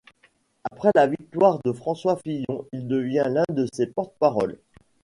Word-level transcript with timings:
Après 0.63 0.89
la 0.95 1.05
victoire 1.05 1.59
de 1.63 1.71
François 1.71 2.17
Fillon, 2.17 2.65
il 2.71 2.87
devient 2.87 3.27
l'un 3.27 3.43
de 3.49 3.67
ses 3.71 3.85
porte-parole. 3.85 4.57